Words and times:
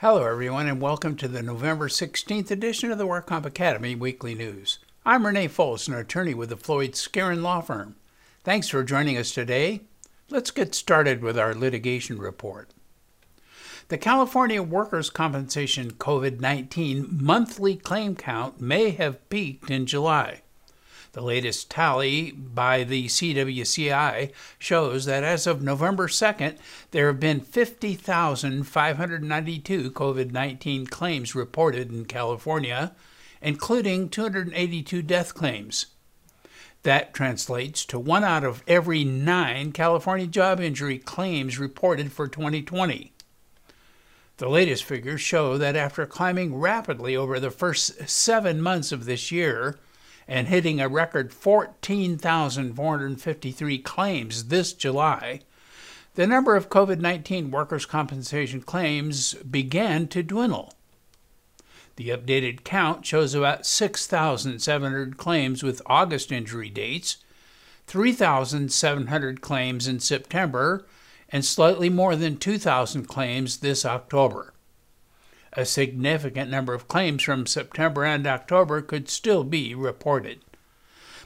Hello, 0.00 0.24
everyone, 0.24 0.66
and 0.66 0.80
welcome 0.80 1.14
to 1.16 1.28
the 1.28 1.42
November 1.42 1.86
16th 1.86 2.50
edition 2.50 2.90
of 2.90 2.96
the 2.96 3.06
WorkComp 3.06 3.44
Academy 3.44 3.94
Weekly 3.94 4.34
News. 4.34 4.78
I'm 5.04 5.26
Renee 5.26 5.48
Foles, 5.48 5.88
an 5.88 5.92
attorney 5.92 6.32
with 6.32 6.48
the 6.48 6.56
Floyd 6.56 6.92
Skeren 6.92 7.42
Law 7.42 7.60
Firm. 7.60 7.96
Thanks 8.42 8.68
for 8.68 8.82
joining 8.82 9.18
us 9.18 9.30
today. 9.30 9.82
Let's 10.30 10.50
get 10.52 10.74
started 10.74 11.22
with 11.22 11.38
our 11.38 11.54
litigation 11.54 12.16
report. 12.18 12.70
The 13.88 13.98
California 13.98 14.62
Workers' 14.62 15.10
Compensation 15.10 15.90
COVID 15.90 16.40
19 16.40 17.18
monthly 17.20 17.76
claim 17.76 18.16
count 18.16 18.58
may 18.58 18.92
have 18.92 19.28
peaked 19.28 19.70
in 19.70 19.84
July. 19.84 20.40
The 21.12 21.22
latest 21.22 21.70
tally 21.70 22.30
by 22.30 22.84
the 22.84 23.06
CWCI 23.06 24.30
shows 24.60 25.06
that 25.06 25.24
as 25.24 25.44
of 25.44 25.60
November 25.60 26.06
2nd, 26.06 26.56
there 26.92 27.08
have 27.08 27.18
been 27.18 27.40
50,592 27.40 29.90
COVID 29.90 30.30
19 30.30 30.86
claims 30.86 31.34
reported 31.34 31.90
in 31.90 32.04
California, 32.04 32.94
including 33.42 34.08
282 34.08 35.02
death 35.02 35.34
claims. 35.34 35.86
That 36.84 37.12
translates 37.12 37.84
to 37.86 37.98
one 37.98 38.22
out 38.22 38.44
of 38.44 38.62
every 38.68 39.02
nine 39.02 39.72
California 39.72 40.28
job 40.28 40.60
injury 40.60 40.98
claims 40.98 41.58
reported 41.58 42.12
for 42.12 42.28
2020. 42.28 43.12
The 44.36 44.48
latest 44.48 44.84
figures 44.84 45.20
show 45.20 45.58
that 45.58 45.76
after 45.76 46.06
climbing 46.06 46.54
rapidly 46.54 47.16
over 47.16 47.40
the 47.40 47.50
first 47.50 48.08
seven 48.08 48.62
months 48.62 48.92
of 48.92 49.04
this 49.04 49.32
year, 49.32 49.76
and 50.30 50.48
hitting 50.48 50.80
a 50.80 50.88
record 50.88 51.32
14,453 51.32 53.78
claims 53.78 54.44
this 54.44 54.72
July, 54.72 55.40
the 56.14 56.26
number 56.26 56.54
of 56.54 56.70
COVID 56.70 57.00
19 57.00 57.50
workers' 57.50 57.84
compensation 57.84 58.62
claims 58.62 59.34
began 59.34 60.06
to 60.06 60.22
dwindle. 60.22 60.72
The 61.96 62.10
updated 62.10 62.62
count 62.62 63.04
shows 63.04 63.34
about 63.34 63.66
6,700 63.66 65.16
claims 65.16 65.64
with 65.64 65.82
August 65.86 66.30
injury 66.30 66.70
dates, 66.70 67.16
3,700 67.88 69.40
claims 69.40 69.88
in 69.88 69.98
September, 69.98 70.86
and 71.28 71.44
slightly 71.44 71.90
more 71.90 72.14
than 72.14 72.36
2,000 72.36 73.06
claims 73.06 73.56
this 73.58 73.84
October. 73.84 74.54
A 75.54 75.64
significant 75.64 76.50
number 76.50 76.74
of 76.74 76.86
claims 76.86 77.22
from 77.22 77.46
September 77.46 78.04
and 78.04 78.26
October 78.26 78.82
could 78.82 79.08
still 79.08 79.42
be 79.42 79.74
reported. 79.74 80.40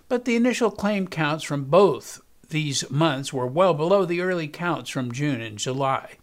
But 0.09 0.25
the 0.25 0.37
initial 0.37 0.71
claim 0.71 1.09
counts 1.09 1.45
from 1.45 1.65
both 1.65 2.23
these 2.49 2.91
months 2.91 3.33
were 3.33 3.47
well 3.47 3.75
below 3.75 4.05
the 4.05 4.21
early 4.21 4.49
counts 4.49 4.91
from 4.91 5.13
June 5.13 5.41
and 5.41 5.59
July. 5.59 6.17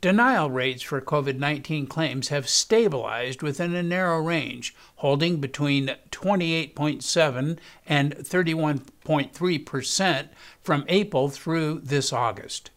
Denial 0.00 0.50
rates 0.50 0.82
for 0.82 1.00
COVID 1.00 1.38
19 1.38 1.86
claims 1.86 2.28
have 2.28 2.48
stabilized 2.48 3.42
within 3.42 3.74
a 3.74 3.82
narrow 3.82 4.20
range, 4.20 4.74
holding 4.96 5.40
between 5.40 5.96
28.7 6.10 7.58
and 7.86 8.16
31.3 8.16 9.66
percent 9.66 10.28
from 10.60 10.84
April 10.88 11.28
through 11.30 11.80
this 11.80 12.12
August. 12.12 12.70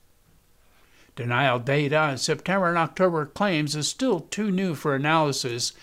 Denial 1.20 1.59
data 1.59 1.98
on 1.98 2.17
September 2.17 2.70
and 2.70 2.78
October 2.78 3.25
claims 3.25 3.75
is 3.75 3.89
still 3.89 4.22
too 4.22 4.50
new 4.50 4.73
for 4.73 4.95
analysis, 4.95 5.73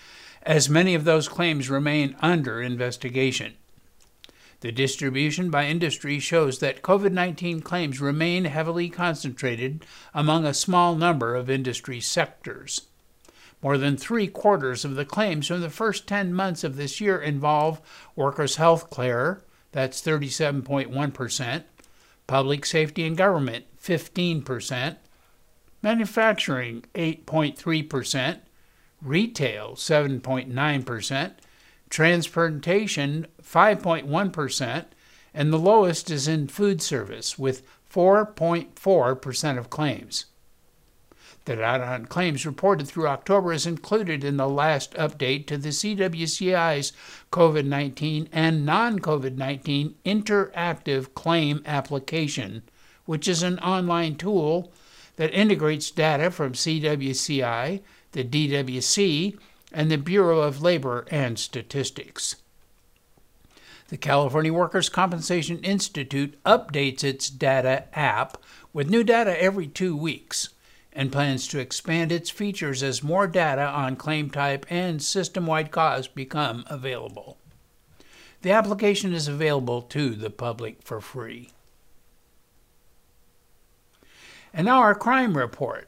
as 0.41 0.67
many 0.67 0.95
of 0.95 1.03
those 1.03 1.29
claims 1.29 1.69
remain 1.69 2.15
under 2.23 2.59
investigation. 2.59 3.53
The 4.61 4.71
distribution 4.71 5.51
by 5.51 5.67
industry 5.67 6.17
shows 6.17 6.57
that 6.57 6.81
COVID 6.81 7.11
19 7.11 7.61
claims 7.61 8.01
remain 8.01 8.45
heavily 8.45 8.89
concentrated 8.89 9.85
among 10.11 10.43
a 10.43 10.55
small 10.55 10.95
number 10.95 11.35
of 11.35 11.51
industry 11.51 12.01
sectors. 12.01 12.87
More 13.61 13.77
than 13.77 13.95
three 13.95 14.25
quarters 14.25 14.83
of 14.83 14.95
the 14.95 15.05
claims 15.05 15.45
from 15.45 15.61
the 15.61 15.69
first 15.69 16.07
10 16.07 16.33
months 16.33 16.63
of 16.63 16.77
this 16.77 16.99
year 16.99 17.21
involve 17.21 17.79
workers' 18.15 18.55
health 18.55 18.89
care, 18.89 19.43
that's 19.71 20.01
37.1%, 20.01 21.63
public 22.25 22.65
safety 22.65 23.05
and 23.05 23.15
government, 23.15 23.65
15%, 23.79 24.95
manufacturing 25.81 26.83
8.3%, 26.95 28.39
retail 29.01 29.71
7.9%, 29.73 31.31
transportation 31.89 33.27
5.1%, 33.41 34.85
and 35.33 35.53
the 35.53 35.59
lowest 35.59 36.09
is 36.09 36.27
in 36.27 36.47
food 36.47 36.81
service 36.81 37.37
with 37.37 37.63
4.4% 37.91 39.57
of 39.57 39.69
claims. 39.69 40.25
The 41.45 41.55
data 41.55 41.85
on 41.85 42.07
claims 42.07 42.45
reported 42.45 42.89
through 42.89 43.07
October 43.07 43.53
is 43.53 43.65
included 43.65 44.25
in 44.25 44.35
the 44.35 44.49
last 44.49 44.91
update 44.95 45.47
to 45.47 45.57
the 45.57 45.69
CWCI's 45.69 46.91
COVID 47.31 47.65
19 47.65 48.27
and 48.33 48.65
non 48.65 48.99
COVID 48.99 49.37
19 49.37 49.95
interactive 50.03 51.13
claim 51.13 51.61
application, 51.65 52.63
which 53.05 53.29
is 53.29 53.43
an 53.43 53.59
online 53.59 54.15
tool 54.17 54.73
that 55.17 55.33
integrates 55.33 55.91
data 55.91 56.31
from 56.31 56.53
CWCI, 56.53 57.81
the 58.13 58.23
DWC, 58.23 59.37
and 59.71 59.91
the 59.91 59.97
Bureau 59.97 60.39
of 60.39 60.61
Labor 60.61 61.05
and 61.11 61.37
Statistics. 61.37 62.37
The 63.89 63.97
California 63.97 64.53
Workers' 64.53 64.89
Compensation 64.89 65.59
Institute 65.59 66.41
updates 66.43 67.03
its 67.03 67.29
data 67.29 67.85
app 67.93 68.37
with 68.73 68.89
new 68.89 69.03
data 69.03 69.41
every 69.41 69.67
two 69.67 69.95
weeks 69.95 70.49
and 70.93 71.11
plans 71.11 71.47
to 71.47 71.59
expand 71.59 72.11
its 72.11 72.29
features 72.29 72.81
as 72.81 73.03
more 73.03 73.27
data 73.27 73.61
on 73.61 73.95
claim 73.95 74.29
type 74.29 74.65
and 74.69 75.01
system 75.01 75.45
wide 75.45 75.71
cause 75.71 76.07
become 76.07 76.65
available. 76.67 77.37
The 78.41 78.51
application 78.51 79.13
is 79.13 79.27
available 79.27 79.81
to 79.83 80.11
the 80.11 80.29
public 80.29 80.81
for 80.83 80.99
free. 80.99 81.51
And 84.57 84.65
now 84.65 84.79
our 84.79 84.95
crime 84.95 85.37
report. 85.37 85.87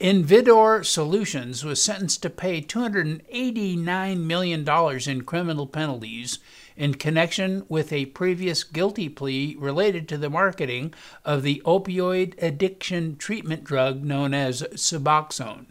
Indivior 0.00 0.86
Solutions 0.86 1.64
was 1.64 1.82
sentenced 1.82 2.22
to 2.22 2.30
pay 2.30 2.62
$289 2.62 4.20
million 4.20 5.00
in 5.10 5.24
criminal 5.24 5.66
penalties 5.66 6.38
in 6.76 6.94
connection 6.94 7.64
with 7.68 7.92
a 7.92 8.06
previous 8.06 8.62
guilty 8.62 9.08
plea 9.08 9.56
related 9.58 10.08
to 10.08 10.16
the 10.16 10.30
marketing 10.30 10.94
of 11.24 11.42
the 11.42 11.60
opioid 11.66 12.40
addiction 12.40 13.16
treatment 13.16 13.64
drug 13.64 14.04
known 14.04 14.32
as 14.32 14.62
Suboxone. 14.74 15.66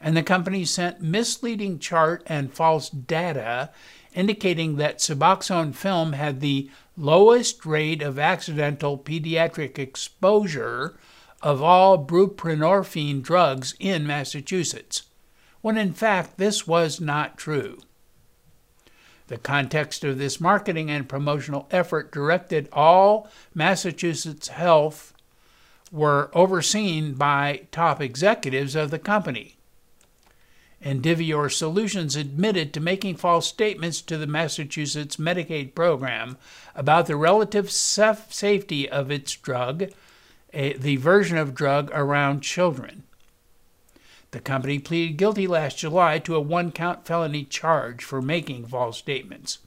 And 0.00 0.16
the 0.16 0.22
company 0.22 0.64
sent 0.64 1.00
misleading 1.00 1.78
chart 1.78 2.22
and 2.26 2.52
false 2.52 2.90
data 2.90 3.70
indicating 4.14 4.76
that 4.76 4.98
Suboxone 4.98 5.74
film 5.74 6.12
had 6.12 6.40
the 6.40 6.70
lowest 6.96 7.66
rate 7.66 8.00
of 8.00 8.18
accidental 8.18 8.96
pediatric 8.96 9.78
exposure 9.78 10.96
of 11.42 11.62
all 11.62 12.04
buprenorphine 12.04 13.22
drugs 13.22 13.74
in 13.78 14.06
Massachusetts, 14.06 15.02
when 15.60 15.76
in 15.76 15.92
fact 15.92 16.38
this 16.38 16.66
was 16.66 17.00
not 17.00 17.36
true. 17.36 17.78
The 19.26 19.38
context 19.38 20.04
of 20.04 20.18
this 20.18 20.40
marketing 20.40 20.90
and 20.90 21.08
promotional 21.08 21.66
effort 21.70 22.12
directed 22.12 22.68
all 22.72 23.28
Massachusetts 23.54 24.48
Health 24.48 25.12
were 25.90 26.30
overseen 26.34 27.14
by 27.14 27.66
top 27.72 28.00
executives 28.00 28.74
of 28.74 28.90
the 28.90 28.98
company. 28.98 29.53
Indivior 30.84 31.50
Solutions 31.50 32.14
admitted 32.14 32.74
to 32.74 32.80
making 32.80 33.16
false 33.16 33.46
statements 33.46 34.02
to 34.02 34.18
the 34.18 34.26
Massachusetts 34.26 35.16
Medicaid 35.16 35.74
program 35.74 36.36
about 36.74 37.06
the 37.06 37.16
relative 37.16 37.70
safety 37.70 38.88
of 38.88 39.10
its 39.10 39.32
drug, 39.32 39.90
a, 40.52 40.74
the 40.74 40.96
version 40.96 41.38
of 41.38 41.54
drug 41.54 41.90
around 41.94 42.42
children. 42.42 43.04
The 44.32 44.40
company 44.40 44.78
pleaded 44.78 45.16
guilty 45.16 45.46
last 45.46 45.78
July 45.78 46.18
to 46.18 46.36
a 46.36 46.40
one 46.40 46.70
count 46.70 47.06
felony 47.06 47.44
charge 47.44 48.04
for 48.04 48.20
making 48.20 48.66
false 48.66 48.98
statements. 48.98 49.60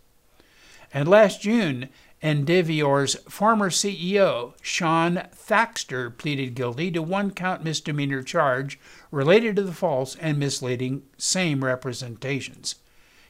And 0.93 1.07
last 1.07 1.41
June, 1.41 1.89
Indivior's 2.21 3.15
former 3.29 3.69
CEO, 3.69 4.53
Shaun 4.61 5.27
Thaxter, 5.35 6.17
pleaded 6.17 6.55
guilty 6.55 6.89
to 6.91 7.01
one 7.01 7.29
count 7.29 7.63
misdemeanor 7.63 8.23
charge 8.23 8.79
related 9.11 9.55
to 9.55 9.61
the 9.61 9.71
false 9.71 10.15
and 10.15 10.39
misleading 10.39 11.03
same 11.17 11.63
representations. 11.63 12.75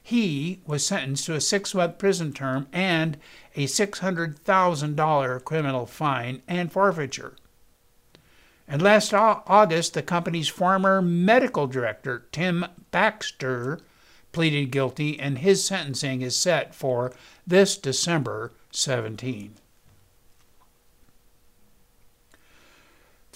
He 0.02 0.62
was 0.66 0.86
sentenced 0.86 1.26
to 1.26 1.36
a 1.36 1.42
six 1.42 1.76
month 1.76 1.98
prison 1.98 2.32
term 2.32 2.68
and 2.72 3.18
a 3.58 3.66
$600,000 3.66 5.44
criminal 5.44 5.86
fine 5.86 6.42
and 6.48 6.72
forfeiture. 6.72 7.36
And 8.70 8.82
last 8.82 9.14
August, 9.14 9.96
the 9.96 10.02
company's 10.02 10.48
former 10.48 11.02
medical 11.02 11.68
director, 11.68 12.26
Tim 12.32 12.66
Baxter, 12.92 13.82
pleaded 14.32 14.72
guilty, 14.72 15.20
and 15.20 15.40
his 15.40 15.66
sentencing 15.66 16.22
is 16.22 16.38
set 16.38 16.74
for 16.74 17.12
this 17.46 17.78
December 17.78 18.54
17. 18.72 19.56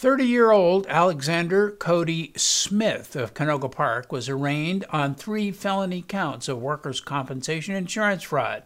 30 0.02 0.26
year 0.26 0.50
old 0.50 0.88
Alexander 0.88 1.70
Cody 1.70 2.34
Smith 2.36 3.16
of 3.16 3.36
Canoga 3.36 3.72
Park 3.72 4.12
was 4.12 4.28
arraigned 4.28 4.84
on 4.90 5.14
three 5.14 5.52
felony 5.52 6.02
counts 6.02 6.48
of 6.48 6.60
workers' 6.60 7.00
compensation 7.00 7.76
insurance 7.76 8.24
fraud. 8.24 8.64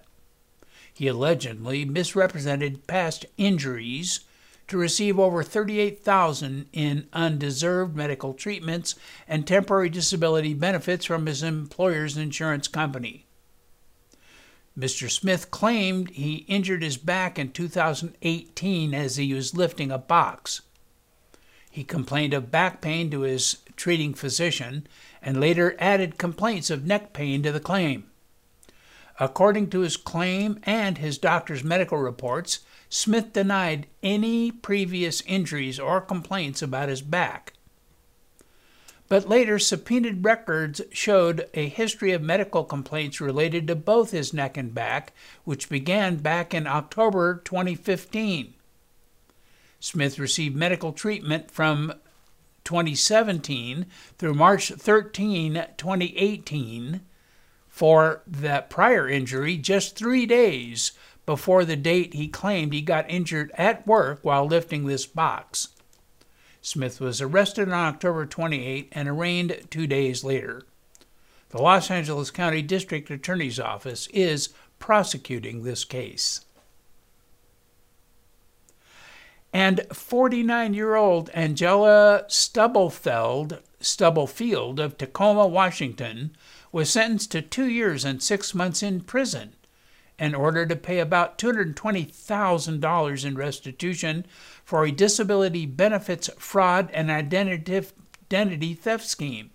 He 0.93 1.07
allegedly 1.07 1.83
misrepresented 1.83 2.87
past 2.87 3.25
injuries 3.35 4.21
to 4.69 4.77
receive 4.77 5.19
over 5.19 5.43
38,000 5.43 6.67
in 6.71 7.09
undeserved 7.11 7.97
medical 7.97 8.33
treatments 8.33 8.95
and 9.27 9.45
temporary 9.45 9.89
disability 9.89 10.53
benefits 10.53 11.03
from 11.03 11.25
his 11.25 11.43
employer's 11.43 12.15
insurance 12.15 12.69
company. 12.69 13.24
Mr. 14.77 15.09
Smith 15.09 15.51
claimed 15.51 16.09
he 16.11 16.45
injured 16.47 16.83
his 16.83 16.97
back 16.97 17.39
in 17.39 17.51
2018 17.51 18.93
as 18.93 19.15
he 19.15 19.33
was 19.33 19.55
lifting 19.55 19.89
a 19.89 19.97
box. 19.97 20.61
He 21.71 21.83
complained 21.83 22.33
of 22.33 22.51
back 22.51 22.81
pain 22.81 23.09
to 23.11 23.21
his 23.21 23.57
treating 23.75 24.13
physician 24.13 24.87
and 25.21 25.39
later 25.39 25.75
added 25.79 26.17
complaints 26.17 26.69
of 26.69 26.85
neck 26.85 27.13
pain 27.13 27.41
to 27.43 27.51
the 27.51 27.59
claim. 27.59 28.09
According 29.19 29.69
to 29.69 29.79
his 29.79 29.95
claim 29.95 30.59
and 30.63 30.97
his 30.97 31.17
doctor's 31.17 31.63
medical 31.63 31.97
reports, 31.97 32.59
Smith 32.89 33.31
denied 33.31 33.87
any 34.03 34.51
previous 34.51 35.21
injuries 35.21 35.79
or 35.79 36.01
complaints 36.01 36.61
about 36.61 36.89
his 36.89 37.01
back. 37.01 37.53
But 39.07 39.29
later, 39.29 39.59
subpoenaed 39.59 40.25
records 40.25 40.81
showed 40.91 41.47
a 41.53 41.69
history 41.69 42.11
of 42.11 42.23
medical 42.23 42.63
complaints 42.63 43.21
related 43.21 43.67
to 43.67 43.75
both 43.75 44.11
his 44.11 44.33
neck 44.33 44.57
and 44.57 44.73
back, 44.73 45.13
which 45.43 45.69
began 45.69 46.17
back 46.17 46.53
in 46.53 46.65
October 46.65 47.41
2015. 47.45 48.55
Smith 49.79 50.17
received 50.17 50.55
medical 50.55 50.91
treatment 50.91 51.51
from 51.51 51.93
2017 52.63 53.85
through 54.17 54.33
March 54.33 54.69
13, 54.69 55.53
2018, 55.77 57.01
for 57.67 58.23
that 58.25 58.71
prior 58.71 59.07
injury 59.07 59.57
just 59.57 59.95
three 59.95 60.25
days 60.25 60.93
before 61.27 61.63
the 61.63 61.75
date 61.75 62.15
he 62.15 62.27
claimed 62.27 62.73
he 62.73 62.81
got 62.81 63.09
injured 63.09 63.51
at 63.55 63.85
work 63.85 64.19
while 64.23 64.47
lifting 64.47 64.87
this 64.87 65.05
box. 65.05 65.74
Smith 66.65 66.99
was 66.99 67.21
arrested 67.21 67.69
on 67.69 67.75
October 67.75 68.25
28 68.25 68.89
and 68.91 69.07
arraigned 69.07 69.67
two 69.69 69.85
days 69.85 70.23
later. 70.23 70.63
The 71.49 71.61
Los 71.61 71.91
Angeles 71.91 72.31
County 72.31 72.63
District 72.63 73.07
Attorney's 73.11 73.59
Office 73.59 74.07
is 74.07 74.49
prosecuting 74.79 75.61
this 75.61 75.85
case. 75.85 76.43
And 79.53 79.85
49 79.93 80.73
year 80.73 80.95
old 80.95 81.29
Angela 81.35 82.25
Stubblefield, 82.29 83.61
Stubblefield 83.79 84.79
of 84.79 84.97
Tacoma, 84.97 85.45
Washington, 85.45 86.35
was 86.71 86.89
sentenced 86.89 87.31
to 87.33 87.43
two 87.43 87.69
years 87.69 88.03
and 88.03 88.23
six 88.23 88.55
months 88.55 88.81
in 88.81 89.01
prison 89.01 89.54
in 90.17 90.33
order 90.33 90.65
to 90.65 90.75
pay 90.75 90.99
about 90.99 91.37
$220,000 91.37 93.25
in 93.25 93.35
restitution 93.35 94.25
for 94.63 94.85
a 94.85 94.91
disability 94.91 95.65
benefits 95.65 96.29
fraud 96.37 96.89
and 96.93 97.11
identity 97.11 98.73
theft 98.73 99.05
scheme. 99.05 99.51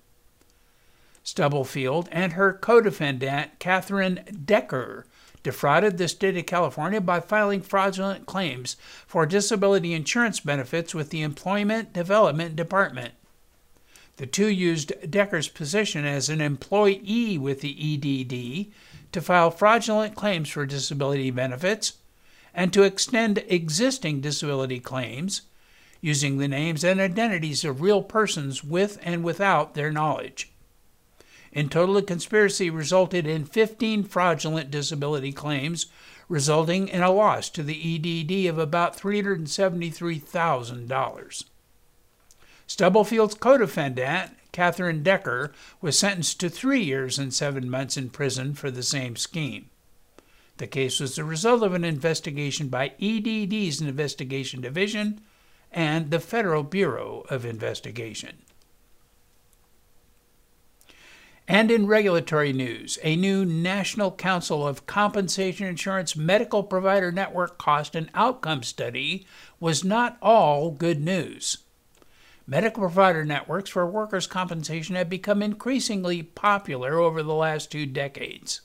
Stubblefield 1.23 2.09
and 2.11 2.33
her 2.35 2.53
co 2.53 2.81
defendant, 2.81 3.59
Catherine 3.59 4.25
Decker, 4.45 5.07
defrauded 5.43 5.97
the 5.97 6.09
state 6.09 6.37
of 6.37 6.47
California 6.47 7.01
by 7.01 7.21
filing 7.21 7.63
fraudulent 7.63 8.27
claims 8.27 8.77
for 9.07 9.25
disability 9.27 9.95
insurance 9.95 10.41
benefits 10.41 10.95
with 10.95 11.11
the 11.11 11.23
Employment 11.23 11.93
Development 11.93 12.55
Department. 12.57 13.15
The 14.17 14.27
two 14.27 14.49
used 14.49 14.93
Decker's 15.11 15.49
position 15.49 16.05
as 16.05 16.29
an 16.29 16.43
employee 16.43 17.39
with 17.39 17.63
the 17.63 17.73
EDD 17.95 18.71
to 19.13 19.21
file 19.21 19.51
fraudulent 19.51 20.15
claims 20.15 20.49
for 20.49 20.67
disability 20.67 21.31
benefits 21.31 21.95
and 22.55 22.73
to 22.73 22.83
extend 22.83 23.39
existing 23.49 24.21
disability 24.21 24.81
claims 24.81 25.43
using 26.01 26.39
the 26.39 26.49
names 26.49 26.83
and 26.83 27.01
identities 27.01 27.65
of 27.65 27.81
real 27.81 28.03
persons 28.03 28.65
with 28.65 28.99
and 29.03 29.23
without 29.23 29.75
their 29.75 29.93
knowledge. 29.93 30.51
In 31.53 31.69
total, 31.69 31.97
the 31.97 32.03
conspiracy 32.03 32.71
resulted 32.71 33.27
in 33.27 33.45
15 33.45 34.05
fraudulent 34.05 34.71
disability 34.71 35.33
claims, 35.33 35.87
resulting 36.29 36.87
in 36.89 37.03
a 37.03 37.11
loss 37.11 37.51
to 37.51 37.65
the 37.65 37.97
EDD 37.97 38.47
of 38.49 38.59
about 38.59 38.97
$373,000. 38.97 41.45
Stubblefield's 42.69 43.35
co 43.35 43.59
defendant 43.59 44.31
Catherine 44.53 45.03
Decker, 45.03 45.53
was 45.81 45.99
sentenced 45.99 46.41
to 46.41 46.49
three 46.49 46.83
years 46.83 47.19
and 47.19 47.33
seven 47.33 47.69
months 47.71 47.97
in 47.97 48.11
prison 48.11 48.55
for 48.55 48.71
the 48.71 48.83
same 48.83 49.17
scheme. 49.17 49.71
The 50.59 50.67
case 50.67 51.01
was 51.01 51.17
the 51.17 51.25
result 51.25 51.63
of 51.63 51.73
an 51.73 51.85
investigation 51.85 52.69
by 52.69 52.93
EDD's 53.01 53.81
Investigation 53.81 54.61
Division 54.61 55.21
and 55.73 56.11
the 56.11 56.21
Federal 56.21 56.63
Bureau 56.63 57.25
of 57.31 57.45
Investigation. 57.45 58.39
And 61.49 61.71
in 61.71 61.87
regulatory 61.87 62.53
news, 62.53 62.99
a 63.03 63.17
new 63.17 63.45
National 63.45 64.13
Council 64.13 64.65
of 64.65 64.87
Compensation 64.87 65.67
Insurance 65.67 66.15
Medical 66.15 66.63
Provider 66.63 67.11
Network 67.11 67.59
cost 67.59 67.97
and 67.97 68.09
outcome 68.15 68.63
study 68.63 69.27
was 69.59 69.83
not 69.83 70.17
all 70.23 70.71
good 70.71 71.01
news. 71.01 71.59
Medical 72.51 72.81
provider 72.81 73.25
networks 73.25 73.71
for 73.71 73.87
workers' 73.87 74.27
compensation 74.27 74.97
have 74.97 75.09
become 75.09 75.41
increasingly 75.41 76.21
popular 76.25 76.99
over 76.99 77.23
the 77.23 77.33
last 77.33 77.71
two 77.71 77.87
decades. 77.87 78.61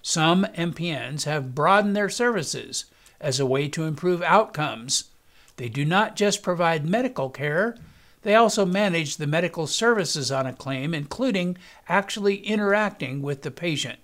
Some 0.00 0.44
MPNs 0.54 1.24
have 1.24 1.52
broadened 1.52 1.96
their 1.96 2.08
services 2.08 2.84
as 3.20 3.40
a 3.40 3.46
way 3.46 3.66
to 3.70 3.82
improve 3.82 4.22
outcomes. 4.22 5.10
They 5.56 5.68
do 5.68 5.84
not 5.84 6.14
just 6.14 6.44
provide 6.44 6.88
medical 6.88 7.30
care, 7.30 7.76
they 8.22 8.36
also 8.36 8.64
manage 8.64 9.16
the 9.16 9.26
medical 9.26 9.66
services 9.66 10.30
on 10.30 10.46
a 10.46 10.52
claim, 10.52 10.94
including 10.94 11.58
actually 11.88 12.36
interacting 12.36 13.22
with 13.22 13.42
the 13.42 13.50
patient. 13.50 13.98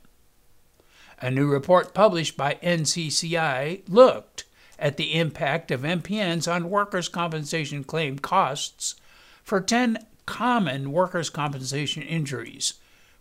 A 1.21 1.31
new 1.31 1.47
report 1.47 1.95
published 1.95 2.37
by 2.37 2.59
NCCI 2.61 3.83
looked 3.89 4.46
at 4.79 4.97
the 4.97 5.15
impact 5.15 5.71
of 5.71 5.83
MPNs 5.83 6.51
on 6.51 6.71
workers' 6.71 7.09
compensation 7.09 7.85
claim 7.85 8.19
costs 8.19 8.95
for 9.43 9.61
10 9.61 9.99
common 10.27 10.93
workers' 10.93 11.31
compensation 11.31 12.03
injuries, 12.03 12.75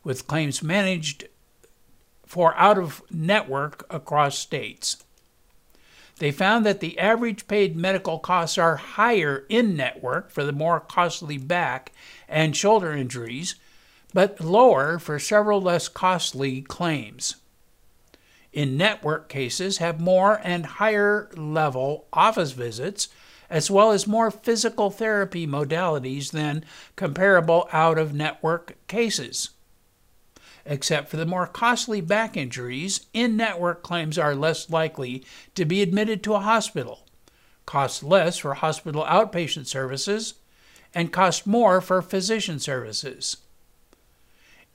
with 0.03 0.27
claims 0.27 0.63
managed 0.63 1.25
for 2.25 2.55
out 2.57 2.77
of 2.77 3.01
network 3.11 3.85
across 3.89 4.37
states. 4.37 5.03
They 6.17 6.31
found 6.31 6.65
that 6.65 6.79
the 6.79 6.97
average 6.97 7.47
paid 7.47 7.75
medical 7.75 8.19
costs 8.19 8.57
are 8.57 8.77
higher 8.77 9.45
in 9.49 9.75
network 9.75 10.31
for 10.31 10.43
the 10.43 10.53
more 10.53 10.79
costly 10.79 11.37
back 11.37 11.91
and 12.27 12.55
shoulder 12.55 12.91
injuries, 12.93 13.55
but 14.13 14.39
lower 14.39 14.97
for 14.97 15.19
several 15.19 15.61
less 15.61 15.89
costly 15.89 16.61
claims. 16.61 17.35
In 18.55 18.77
network 18.77 19.27
cases 19.27 19.77
have 19.77 19.99
more 19.99 20.39
and 20.41 20.65
higher 20.65 21.29
level 21.35 22.07
office 22.13 22.53
visits, 22.53 23.09
as 23.49 23.69
well 23.69 23.91
as 23.91 24.07
more 24.07 24.31
physical 24.31 24.89
therapy 24.89 25.45
modalities 25.45 26.31
than 26.31 26.63
comparable 26.95 27.67
out 27.73 27.99
of 27.99 28.13
network 28.13 28.75
cases. 28.87 29.49
Except 30.65 31.09
for 31.09 31.17
the 31.17 31.25
more 31.25 31.45
costly 31.45 31.99
back 31.99 32.37
injuries, 32.37 33.05
in 33.13 33.35
network 33.35 33.83
claims 33.83 34.17
are 34.17 34.33
less 34.33 34.69
likely 34.69 35.23
to 35.53 35.65
be 35.65 35.81
admitted 35.81 36.23
to 36.23 36.33
a 36.33 36.39
hospital, 36.39 37.05
cost 37.65 38.03
less 38.03 38.37
for 38.37 38.55
hospital 38.55 39.03
outpatient 39.03 39.67
services, 39.67 40.35
and 40.93 41.11
cost 41.11 41.45
more 41.45 41.81
for 41.81 42.01
physician 42.01 42.57
services. 42.57 43.37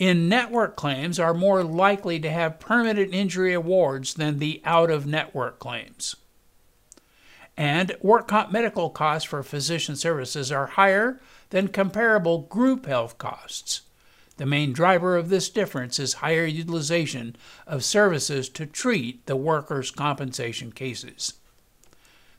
In 0.00 0.30
network 0.30 0.76
claims 0.76 1.18
are 1.18 1.34
more 1.34 1.62
likely 1.62 2.18
to 2.20 2.30
have 2.30 2.58
permanent 2.58 3.12
injury 3.12 3.52
awards 3.52 4.14
than 4.14 4.38
the 4.38 4.62
out 4.64 4.90
of 4.90 5.06
network 5.06 5.58
claims. 5.58 6.16
And 7.54 7.94
work 8.00 8.26
comp 8.26 8.50
medical 8.50 8.88
costs 8.88 9.28
for 9.28 9.42
physician 9.42 9.96
services 9.96 10.50
are 10.50 10.68
higher 10.68 11.20
than 11.50 11.68
comparable 11.68 12.38
group 12.38 12.86
health 12.86 13.18
costs. 13.18 13.82
The 14.38 14.46
main 14.46 14.72
driver 14.72 15.18
of 15.18 15.28
this 15.28 15.50
difference 15.50 15.98
is 15.98 16.14
higher 16.14 16.46
utilization 16.46 17.36
of 17.66 17.84
services 17.84 18.48
to 18.48 18.64
treat 18.64 19.26
the 19.26 19.36
workers' 19.36 19.90
compensation 19.90 20.72
cases. 20.72 21.34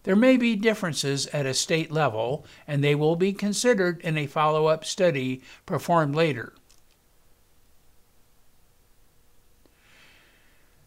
There 0.01 0.15
may 0.15 0.35
be 0.35 0.55
differences 0.55 1.27
at 1.27 1.45
a 1.45 1.53
state 1.53 1.91
level, 1.91 2.43
and 2.65 2.83
they 2.83 2.95
will 2.95 3.15
be 3.15 3.33
considered 3.33 4.01
in 4.01 4.17
a 4.17 4.25
follow 4.25 4.65
up 4.65 4.83
study 4.83 5.43
performed 5.67 6.15
later. 6.15 6.55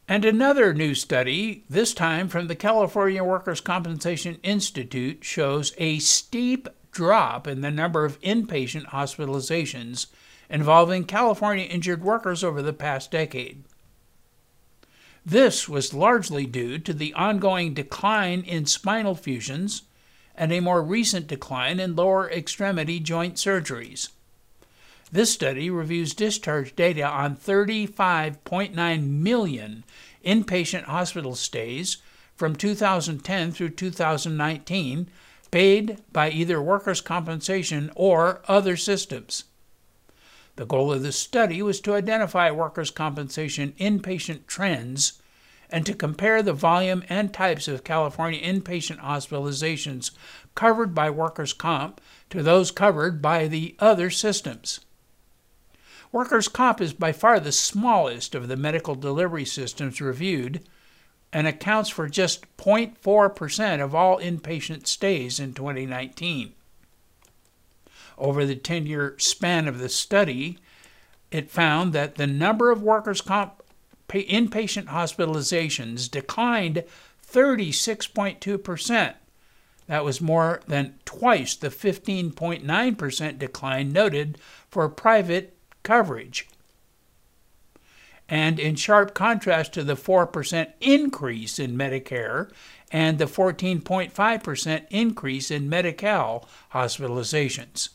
And 0.06 0.24
another 0.24 0.74
new 0.74 0.94
study, 0.94 1.64
this 1.70 1.94
time 1.94 2.28
from 2.28 2.46
the 2.46 2.54
California 2.54 3.24
Workers' 3.24 3.62
Compensation 3.62 4.38
Institute, 4.42 5.24
shows 5.24 5.72
a 5.78 5.98
steep 5.98 6.68
drop 6.92 7.46
in 7.46 7.62
the 7.62 7.70
number 7.70 8.04
of 8.04 8.20
inpatient 8.20 8.86
hospitalizations 8.88 10.06
involving 10.50 11.04
California 11.04 11.64
injured 11.64 12.04
workers 12.04 12.44
over 12.44 12.60
the 12.60 12.74
past 12.74 13.10
decade. 13.10 13.64
This 15.24 15.70
was 15.70 15.94
largely 15.94 16.44
due 16.44 16.78
to 16.80 16.92
the 16.92 17.14
ongoing 17.14 17.72
decline 17.72 18.42
in 18.42 18.66
spinal 18.66 19.14
fusions 19.14 19.82
and 20.34 20.52
a 20.52 20.60
more 20.60 20.82
recent 20.82 21.26
decline 21.26 21.80
in 21.80 21.96
lower 21.96 22.30
extremity 22.30 23.00
joint 23.00 23.36
surgeries. 23.36 24.10
This 25.14 25.32
study 25.32 25.70
reviews 25.70 26.12
discharge 26.12 26.74
data 26.74 27.06
on 27.06 27.36
35.9 27.36 29.08
million 29.08 29.84
inpatient 30.26 30.82
hospital 30.86 31.36
stays 31.36 31.98
from 32.34 32.56
2010 32.56 33.52
through 33.52 33.68
2019 33.68 35.08
paid 35.52 35.98
by 36.12 36.30
either 36.30 36.60
workers' 36.60 37.00
compensation 37.00 37.92
or 37.94 38.42
other 38.48 38.76
systems. 38.76 39.44
The 40.56 40.66
goal 40.66 40.92
of 40.92 41.04
the 41.04 41.12
study 41.12 41.62
was 41.62 41.80
to 41.82 41.94
identify 41.94 42.50
workers' 42.50 42.90
compensation 42.90 43.72
inpatient 43.78 44.48
trends 44.48 45.22
and 45.70 45.86
to 45.86 45.94
compare 45.94 46.42
the 46.42 46.52
volume 46.52 47.04
and 47.08 47.32
types 47.32 47.68
of 47.68 47.84
California 47.84 48.42
inpatient 48.42 48.98
hospitalizations 48.98 50.10
covered 50.56 50.92
by 50.92 51.08
workers' 51.08 51.52
comp 51.52 52.00
to 52.30 52.42
those 52.42 52.72
covered 52.72 53.22
by 53.22 53.46
the 53.46 53.76
other 53.78 54.10
systems. 54.10 54.80
Workers' 56.14 56.46
comp 56.46 56.80
is 56.80 56.92
by 56.92 57.10
far 57.10 57.40
the 57.40 57.50
smallest 57.50 58.36
of 58.36 58.46
the 58.46 58.56
medical 58.56 58.94
delivery 58.94 59.44
systems 59.44 60.00
reviewed 60.00 60.60
and 61.32 61.48
accounts 61.48 61.90
for 61.90 62.08
just 62.08 62.46
0.4% 62.56 63.82
of 63.82 63.96
all 63.96 64.20
inpatient 64.20 64.86
stays 64.86 65.40
in 65.40 65.54
2019. 65.54 66.52
Over 68.16 68.46
the 68.46 68.54
10 68.54 68.86
year 68.86 69.16
span 69.18 69.66
of 69.66 69.80
the 69.80 69.88
study, 69.88 70.60
it 71.32 71.50
found 71.50 71.92
that 71.94 72.14
the 72.14 72.28
number 72.28 72.70
of 72.70 72.80
workers' 72.80 73.20
comp 73.20 73.60
inpatient 74.08 74.86
hospitalizations 74.86 76.08
declined 76.08 76.84
36.2%. 77.28 79.14
That 79.88 80.04
was 80.04 80.20
more 80.20 80.60
than 80.68 80.94
twice 81.04 81.56
the 81.56 81.70
15.9% 81.70 83.38
decline 83.40 83.92
noted 83.92 84.38
for 84.70 84.88
private 84.88 85.53
coverage. 85.84 86.48
And 88.28 88.58
in 88.58 88.74
sharp 88.74 89.14
contrast 89.14 89.72
to 89.74 89.84
the 89.84 89.94
4% 89.94 90.72
increase 90.80 91.58
in 91.58 91.76
Medicare 91.76 92.50
and 92.90 93.18
the 93.18 93.26
14.5% 93.26 94.86
increase 94.90 95.50
in 95.50 95.68
Medi 95.68 95.92
Cal 95.92 96.48
hospitalizations. 96.72 97.90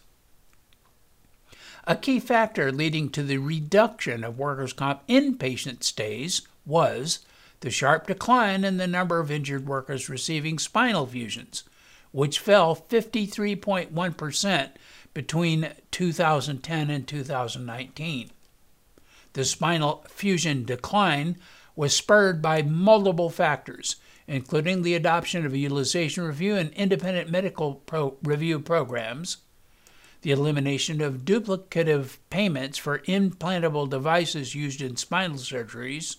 A 1.87 1.95
key 1.95 2.19
factor 2.19 2.71
leading 2.71 3.09
to 3.09 3.23
the 3.23 3.39
reduction 3.39 4.23
of 4.23 4.37
workers' 4.37 4.73
comp 4.73 5.05
inpatient 5.07 5.83
stays 5.83 6.43
was 6.65 7.25
the 7.61 7.71
sharp 7.71 8.07
decline 8.07 8.63
in 8.63 8.77
the 8.77 8.87
number 8.87 9.19
of 9.19 9.31
injured 9.31 9.67
workers 9.67 10.07
receiving 10.09 10.59
spinal 10.59 11.07
fusions, 11.07 11.63
which 12.11 12.39
fell 12.39 12.75
53.1% 12.75 14.69
between 15.13 15.73
2010 15.91 16.89
and 16.89 17.07
2019. 17.07 18.31
The 19.33 19.45
spinal 19.45 20.05
fusion 20.07 20.65
decline 20.65 21.37
was 21.75 21.95
spurred 21.95 22.41
by 22.41 22.61
multiple 22.61 23.29
factors, 23.29 23.97
including 24.27 24.81
the 24.81 24.95
adoption 24.95 25.45
of 25.45 25.55
utilization 25.55 26.23
review 26.23 26.55
and 26.55 26.71
independent 26.73 27.29
medical 27.29 27.75
pro- 27.75 28.17
review 28.23 28.59
programs 28.59 29.37
the 30.21 30.31
elimination 30.31 31.01
of 31.01 31.23
duplicative 31.23 32.17
payments 32.29 32.77
for 32.77 32.99
implantable 32.99 33.89
devices 33.89 34.55
used 34.55 34.81
in 34.81 34.97
spinal 34.97 35.37
surgeries, 35.37 36.17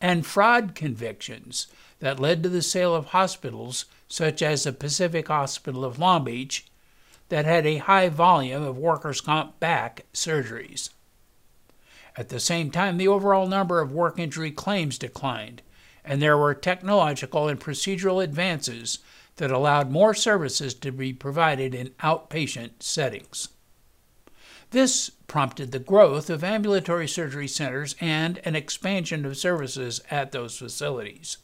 and 0.00 0.26
fraud 0.26 0.74
convictions 0.74 1.66
that 2.00 2.20
led 2.20 2.42
to 2.42 2.48
the 2.48 2.62
sale 2.62 2.94
of 2.94 3.06
hospitals, 3.06 3.86
such 4.06 4.42
as 4.42 4.64
the 4.64 4.72
Pacific 4.72 5.28
Hospital 5.28 5.84
of 5.84 5.98
Long 5.98 6.24
Beach, 6.24 6.66
that 7.34 7.46
had 7.46 7.66
a 7.66 7.78
high 7.78 8.08
volume 8.08 8.62
of 8.62 8.78
workers' 8.78 9.20
comp 9.20 9.58
back 9.58 10.04
surgeries. 10.14 10.90
At 12.16 12.28
the 12.28 12.38
same 12.38 12.70
time, 12.70 12.96
the 12.96 13.08
overall 13.08 13.48
number 13.48 13.80
of 13.80 13.90
work 13.90 14.20
injury 14.20 14.52
claims 14.52 14.98
declined, 14.98 15.60
and 16.04 16.22
there 16.22 16.38
were 16.38 16.54
technological 16.54 17.48
and 17.48 17.58
procedural 17.58 18.22
advances 18.22 19.00
that 19.34 19.50
allowed 19.50 19.90
more 19.90 20.14
services 20.14 20.74
to 20.74 20.92
be 20.92 21.12
provided 21.12 21.74
in 21.74 21.88
outpatient 21.98 22.84
settings. 22.84 23.48
This 24.70 25.10
prompted 25.26 25.72
the 25.72 25.80
growth 25.80 26.30
of 26.30 26.44
ambulatory 26.44 27.08
surgery 27.08 27.48
centers 27.48 27.96
and 28.00 28.40
an 28.44 28.54
expansion 28.54 29.24
of 29.24 29.36
services 29.36 30.00
at 30.08 30.30
those 30.30 30.56
facilities. 30.56 31.38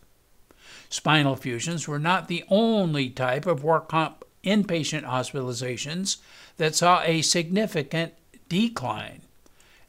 Spinal 0.89 1.35
fusions 1.35 1.89
were 1.89 1.99
not 1.99 2.29
the 2.29 2.45
only 2.49 3.11
type 3.11 3.45
of 3.45 3.65
work 3.65 3.89
comp 3.89 4.25
inpatient 4.45 5.05
hospitalizations 5.05 6.19
that 6.57 6.75
saw 6.75 7.03
a 7.03 7.23
significant 7.23 8.15
decline, 8.49 9.23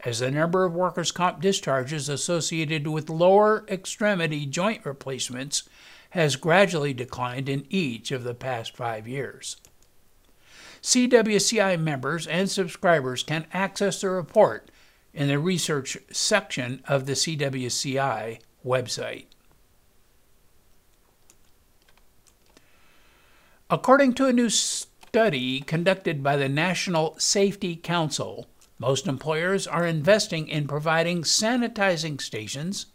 as 0.02 0.20
the 0.20 0.32
number 0.32 0.66
of 0.66 0.74
workers' 0.74 1.12
comp 1.12 1.42
discharges 1.42 2.10
associated 2.10 2.88
with 2.88 3.10
lower 3.10 3.66
extremity 3.68 4.46
joint 4.46 4.86
replacements 4.86 5.64
has 6.12 6.36
gradually 6.36 6.94
declined 6.94 7.48
in 7.48 7.66
each 7.70 8.12
of 8.12 8.24
the 8.24 8.34
past 8.34 8.76
five 8.76 9.08
years. 9.08 9.58
CWCI 10.82 11.80
members 11.80 12.26
and 12.28 12.50
subscribers 12.50 13.24
can 13.24 13.46
access 13.54 14.02
the 14.02 14.10
report 14.10 14.70
in 15.14 15.28
the 15.28 15.40
research 15.40 15.98
section 16.12 16.82
of 16.88 17.06
the 17.06 17.14
CWCI 17.14 18.40
website. 18.66 19.26
According 23.72 24.16
to 24.16 24.26
a 24.26 24.34
new 24.34 24.50
study 24.50 25.62
conducted 25.62 26.22
by 26.22 26.36
the 26.36 26.50
National 26.50 27.18
Safety 27.18 27.78
Council, 27.78 28.48
most 28.78 29.08
employers 29.08 29.66
are 29.66 29.86
investing 29.86 30.50
in 30.50 30.68
providing 30.68 31.22
sanitizing 31.24 32.20
stations 32.20 32.88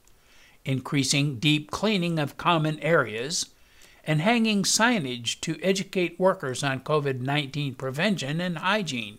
increasing 0.66 1.38
deep 1.38 1.70
cleaning 1.70 2.18
of 2.18 2.36
common 2.36 2.78
areas, 2.80 3.46
and 4.04 4.20
hanging 4.20 4.64
signage 4.64 5.40
to 5.40 5.58
educate 5.62 6.20
workers 6.20 6.62
on 6.62 6.80
COVID 6.80 7.20
19 7.20 7.74
prevention 7.76 8.40
and 8.40 8.58
hygiene. 8.58 9.18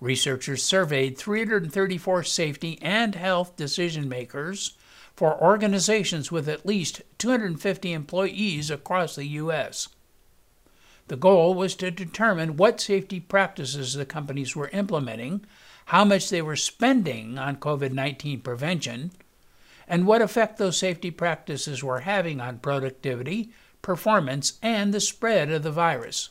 Researchers 0.00 0.62
surveyed 0.62 1.18
334 1.18 2.22
safety 2.24 2.78
and 2.80 3.14
health 3.14 3.56
decision 3.56 4.08
makers 4.08 4.76
for 5.14 5.40
organizations 5.42 6.32
with 6.32 6.48
at 6.48 6.64
least 6.64 7.02
250 7.18 7.92
employees 7.92 8.70
across 8.70 9.14
the 9.14 9.26
U.S. 9.26 9.88
The 11.08 11.16
goal 11.16 11.54
was 11.54 11.74
to 11.76 11.90
determine 11.90 12.56
what 12.56 12.80
safety 12.80 13.20
practices 13.20 13.94
the 13.94 14.06
companies 14.06 14.54
were 14.54 14.68
implementing, 14.68 15.44
how 15.86 16.04
much 16.04 16.30
they 16.30 16.40
were 16.40 16.56
spending 16.56 17.38
on 17.38 17.56
COVID 17.56 17.92
19 17.92 18.40
prevention, 18.40 19.10
and 19.88 20.06
what 20.06 20.22
effect 20.22 20.58
those 20.58 20.78
safety 20.78 21.10
practices 21.10 21.82
were 21.82 22.00
having 22.00 22.40
on 22.40 22.58
productivity, 22.58 23.50
performance, 23.82 24.58
and 24.62 24.94
the 24.94 25.00
spread 25.00 25.50
of 25.50 25.62
the 25.62 25.72
virus. 25.72 26.30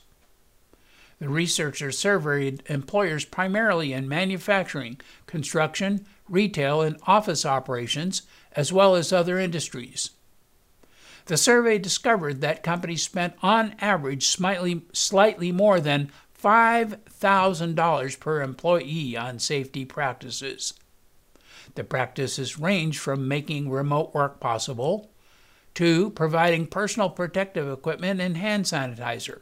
The 1.19 1.29
researchers 1.29 1.99
surveyed 1.99 2.63
employers 2.65 3.25
primarily 3.25 3.93
in 3.93 4.07
manufacturing, 4.07 4.99
construction, 5.27 6.07
retail, 6.27 6.81
and 6.81 6.97
office 7.05 7.45
operations, 7.45 8.23
as 8.53 8.73
well 8.73 8.95
as 8.95 9.13
other 9.13 9.37
industries. 9.37 10.11
The 11.25 11.37
survey 11.37 11.77
discovered 11.77 12.41
that 12.41 12.63
companies 12.63 13.03
spent 13.03 13.35
on 13.41 13.75
average 13.79 14.27
slightly, 14.27 14.83
slightly 14.93 15.51
more 15.51 15.79
than 15.79 16.11
$5,000 16.41 18.19
per 18.19 18.41
employee 18.41 19.15
on 19.15 19.39
safety 19.39 19.85
practices. 19.85 20.73
The 21.75 21.83
practices 21.83 22.59
range 22.59 22.97
from 22.97 23.27
making 23.27 23.69
remote 23.69 24.13
work 24.13 24.39
possible 24.39 25.11
to 25.75 26.09
providing 26.11 26.67
personal 26.67 27.09
protective 27.09 27.71
equipment 27.71 28.19
and 28.19 28.35
hand 28.35 28.65
sanitizer. 28.65 29.41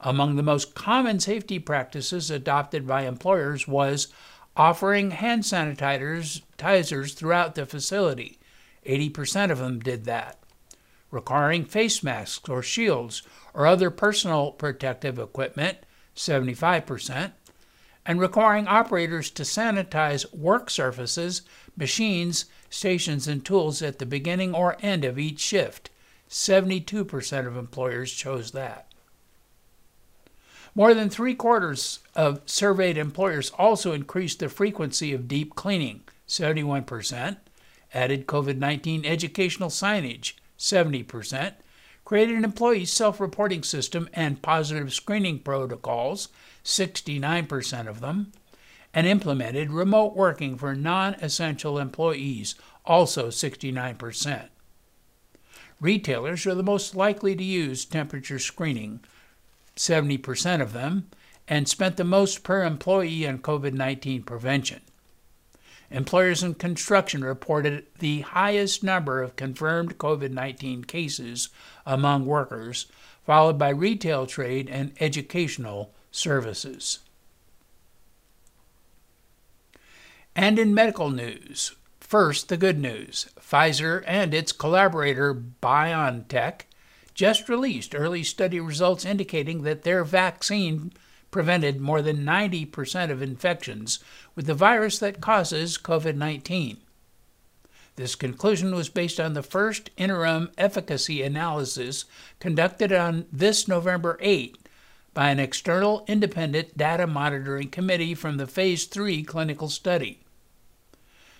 Among 0.00 0.36
the 0.36 0.42
most 0.42 0.74
common 0.74 1.20
safety 1.20 1.58
practices 1.58 2.30
adopted 2.30 2.86
by 2.86 3.02
employers 3.02 3.68
was 3.68 4.08
offering 4.56 5.12
hand 5.12 5.42
sanitizers 5.42 7.14
throughout 7.14 7.54
the 7.54 7.66
facility. 7.66 8.38
80% 8.86 9.50
of 9.50 9.58
them 9.58 9.78
did 9.78 10.04
that. 10.04 10.38
Requiring 11.14 11.64
face 11.64 12.02
masks 12.02 12.48
or 12.48 12.60
shields 12.60 13.22
or 13.54 13.68
other 13.68 13.88
personal 13.88 14.50
protective 14.50 15.16
equipment, 15.16 15.78
75%. 16.16 17.30
And 18.04 18.20
requiring 18.20 18.66
operators 18.66 19.30
to 19.30 19.44
sanitize 19.44 20.34
work 20.34 20.70
surfaces, 20.70 21.42
machines, 21.76 22.46
stations, 22.68 23.28
and 23.28 23.44
tools 23.44 23.80
at 23.80 24.00
the 24.00 24.06
beginning 24.06 24.56
or 24.56 24.76
end 24.82 25.04
of 25.04 25.16
each 25.16 25.38
shift. 25.38 25.88
72% 26.28 27.46
of 27.46 27.56
employers 27.56 28.12
chose 28.12 28.50
that. 28.50 28.92
More 30.74 30.94
than 30.94 31.08
three 31.08 31.36
quarters 31.36 32.00
of 32.16 32.40
surveyed 32.44 32.98
employers 32.98 33.50
also 33.50 33.92
increased 33.92 34.40
the 34.40 34.48
frequency 34.48 35.12
of 35.12 35.28
deep 35.28 35.54
cleaning, 35.54 36.00
71%, 36.26 37.36
added 37.94 38.26
COVID 38.26 38.58
19 38.58 39.06
educational 39.06 39.68
signage, 39.68 40.32
70%, 40.58 41.54
created 42.04 42.36
an 42.36 42.44
employee 42.44 42.84
self 42.84 43.20
reporting 43.20 43.62
system 43.62 44.08
and 44.12 44.42
positive 44.42 44.92
screening 44.92 45.38
protocols, 45.38 46.28
69% 46.64 47.88
of 47.88 48.00
them, 48.00 48.32
and 48.92 49.06
implemented 49.06 49.70
remote 49.70 50.14
working 50.14 50.56
for 50.56 50.74
non 50.74 51.14
essential 51.14 51.78
employees, 51.78 52.54
also 52.84 53.28
69%. 53.28 54.48
Retailers 55.80 56.46
are 56.46 56.54
the 56.54 56.62
most 56.62 56.94
likely 56.94 57.34
to 57.34 57.44
use 57.44 57.84
temperature 57.84 58.38
screening, 58.38 59.00
70% 59.76 60.62
of 60.62 60.72
them, 60.72 61.10
and 61.48 61.68
spent 61.68 61.96
the 61.96 62.04
most 62.04 62.42
per 62.42 62.62
employee 62.62 63.26
on 63.26 63.38
COVID 63.38 63.74
19 63.74 64.22
prevention. 64.22 64.80
Employers 65.94 66.42
in 66.42 66.54
construction 66.54 67.22
reported 67.22 67.86
the 68.00 68.22
highest 68.22 68.82
number 68.82 69.22
of 69.22 69.36
confirmed 69.36 69.96
COVID 69.96 70.32
19 70.32 70.82
cases 70.82 71.50
among 71.86 72.26
workers, 72.26 72.86
followed 73.24 73.58
by 73.58 73.68
retail 73.68 74.26
trade 74.26 74.68
and 74.68 74.92
educational 74.98 75.94
services. 76.10 76.98
And 80.34 80.58
in 80.58 80.74
medical 80.74 81.10
news, 81.10 81.76
first 82.00 82.48
the 82.48 82.56
good 82.56 82.80
news 82.80 83.28
Pfizer 83.38 84.02
and 84.04 84.34
its 84.34 84.50
collaborator 84.50 85.32
BioNTech 85.32 86.62
just 87.14 87.48
released 87.48 87.94
early 87.94 88.24
study 88.24 88.58
results 88.58 89.04
indicating 89.04 89.62
that 89.62 89.84
their 89.84 90.02
vaccine 90.02 90.92
prevented 91.34 91.80
more 91.80 92.00
than 92.00 92.24
90% 92.24 93.10
of 93.10 93.20
infections 93.20 93.98
with 94.36 94.46
the 94.46 94.54
virus 94.54 95.00
that 95.00 95.20
causes 95.20 95.76
COVID 95.76 96.14
19. 96.14 96.76
This 97.96 98.14
conclusion 98.14 98.72
was 98.72 98.88
based 98.88 99.18
on 99.18 99.32
the 99.32 99.42
first 99.42 99.90
interim 99.96 100.52
efficacy 100.56 101.22
analysis 101.22 102.04
conducted 102.38 102.92
on 102.92 103.26
this 103.32 103.66
November 103.66 104.16
8 104.20 104.56
by 105.12 105.30
an 105.30 105.40
external 105.40 106.04
independent 106.06 106.78
data 106.78 107.04
monitoring 107.04 107.68
committee 107.68 108.14
from 108.14 108.36
the 108.36 108.46
Phase 108.46 108.84
3 108.84 109.24
clinical 109.24 109.68
study. 109.68 110.20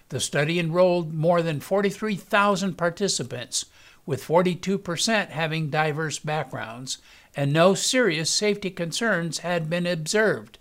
The 0.08 0.18
study 0.18 0.58
enrolled 0.58 1.14
more 1.14 1.40
than 1.40 1.60
43,000 1.60 2.76
participants 2.76 3.66
with 4.06 4.26
42% 4.26 5.28
having 5.28 5.70
diverse 5.70 6.18
backgrounds, 6.18 6.98
and 7.36 7.52
no 7.52 7.74
serious 7.74 8.30
safety 8.30 8.70
concerns 8.70 9.38
had 9.38 9.68
been 9.68 9.86
observed. 9.86 10.58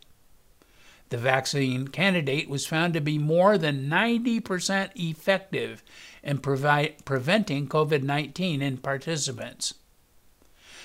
The 1.09 1.17
vaccine 1.17 1.89
candidate 1.89 2.49
was 2.49 2.65
found 2.65 2.93
to 2.95 3.01
be 3.01 3.19
more 3.19 3.57
than 3.57 3.89
90% 3.89 4.89
effective 4.95 5.83
in 6.23 6.39
preventing 6.39 7.67
COVID 7.67 8.01
19 8.01 8.61
in 8.61 8.77
participants. 8.77 9.75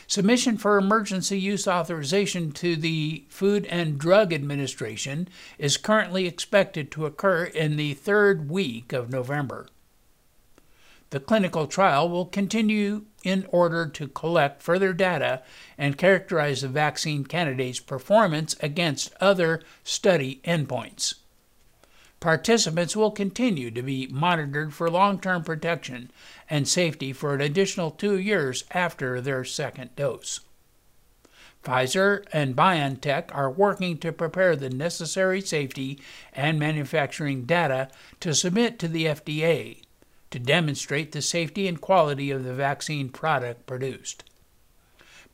Submission 0.06 0.56
for 0.56 0.78
emergency 0.78 1.38
use 1.38 1.68
authorization 1.68 2.50
to 2.52 2.76
the 2.76 3.24
Food 3.28 3.66
and 3.66 3.98
Drug 3.98 4.32
Administration 4.32 5.28
is 5.58 5.76
currently 5.76 6.26
expected 6.26 6.90
to 6.90 7.04
occur 7.04 7.44
in 7.44 7.76
the 7.76 7.92
third 7.94 8.50
week 8.50 8.94
of 8.94 9.10
November. 9.10 9.66
The 11.10 11.20
clinical 11.20 11.66
trial 11.66 12.08
will 12.08 12.24
continue 12.24 13.04
in 13.24 13.46
order 13.50 13.86
to 13.86 14.08
collect 14.08 14.62
further 14.62 14.92
data 14.92 15.42
and 15.76 15.98
characterize 15.98 16.62
the 16.62 16.68
vaccine 16.68 17.24
candidate's 17.24 17.80
performance 17.80 18.56
against 18.60 19.12
other 19.20 19.62
study 19.82 20.40
endpoints. 20.44 21.14
Participants 22.20 22.96
will 22.96 23.12
continue 23.12 23.70
to 23.70 23.82
be 23.82 24.08
monitored 24.08 24.74
for 24.74 24.90
long 24.90 25.20
term 25.20 25.44
protection 25.44 26.10
and 26.50 26.66
safety 26.66 27.12
for 27.12 27.34
an 27.34 27.40
additional 27.40 27.90
two 27.90 28.18
years 28.18 28.64
after 28.72 29.20
their 29.20 29.44
second 29.44 29.94
dose. 29.94 30.40
Pfizer 31.64 32.24
and 32.32 32.56
BioNTech 32.56 33.34
are 33.34 33.50
working 33.50 33.98
to 33.98 34.12
prepare 34.12 34.56
the 34.56 34.70
necessary 34.70 35.40
safety 35.40 36.00
and 36.32 36.58
manufacturing 36.58 37.44
data 37.44 37.88
to 38.20 38.34
submit 38.34 38.78
to 38.78 38.88
the 38.88 39.04
FDA 39.06 39.82
to 40.30 40.38
demonstrate 40.38 41.12
the 41.12 41.22
safety 41.22 41.66
and 41.66 41.80
quality 41.80 42.30
of 42.30 42.44
the 42.44 42.54
vaccine 42.54 43.08
product 43.08 43.66
produced. 43.66 44.24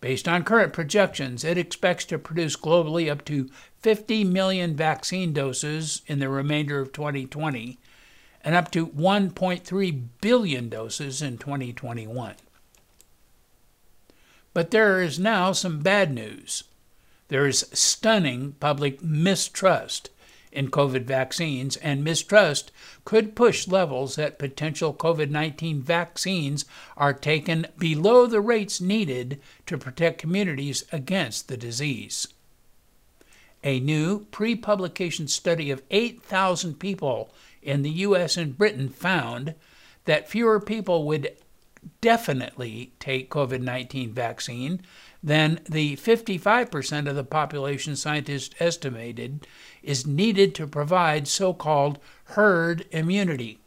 Based 0.00 0.28
on 0.28 0.44
current 0.44 0.72
projections, 0.72 1.44
it 1.44 1.56
expects 1.56 2.04
to 2.06 2.18
produce 2.18 2.56
globally 2.56 3.10
up 3.10 3.24
to 3.24 3.48
50 3.80 4.24
million 4.24 4.76
vaccine 4.76 5.32
doses 5.32 6.02
in 6.06 6.18
the 6.18 6.28
remainder 6.28 6.78
of 6.78 6.92
2020 6.92 7.78
and 8.42 8.54
up 8.54 8.70
to 8.72 8.86
1.3 8.86 10.02
billion 10.20 10.68
doses 10.68 11.22
in 11.22 11.38
2021. 11.38 12.34
But 14.52 14.70
there 14.70 15.00
is 15.00 15.18
now 15.18 15.52
some 15.52 15.80
bad 15.80 16.12
news. 16.12 16.64
There 17.28 17.46
is 17.46 17.66
stunning 17.72 18.52
public 18.60 19.02
mistrust 19.02 20.10
in 20.54 20.70
COVID 20.70 21.04
vaccines, 21.04 21.76
and 21.76 22.02
mistrust 22.02 22.72
could 23.04 23.34
push 23.34 23.68
levels 23.68 24.16
that 24.16 24.38
potential 24.38 24.94
COVID 24.94 25.30
19 25.30 25.82
vaccines 25.82 26.64
are 26.96 27.12
taken 27.12 27.66
below 27.76 28.26
the 28.26 28.40
rates 28.40 28.80
needed 28.80 29.40
to 29.66 29.76
protect 29.76 30.18
communities 30.18 30.84
against 30.92 31.48
the 31.48 31.56
disease. 31.56 32.28
A 33.62 33.80
new 33.80 34.26
pre 34.30 34.54
publication 34.54 35.26
study 35.26 35.70
of 35.70 35.82
8,000 35.90 36.78
people 36.78 37.30
in 37.62 37.82
the 37.82 37.90
U.S. 37.90 38.36
and 38.36 38.56
Britain 38.56 38.88
found 38.88 39.54
that 40.04 40.28
fewer 40.28 40.60
people 40.60 41.06
would 41.06 41.34
definitely 42.00 42.92
take 42.98 43.30
COVID 43.30 43.60
19 43.60 44.12
vaccine 44.12 44.82
than 45.24 45.58
the 45.66 45.96
55% 45.96 47.08
of 47.08 47.16
the 47.16 47.24
population 47.24 47.96
scientists 47.96 48.54
estimated 48.60 49.46
is 49.82 50.06
needed 50.06 50.54
to 50.54 50.66
provide 50.66 51.26
so 51.26 51.54
called 51.54 51.98
herd 52.24 52.84
immunity. 52.90 53.58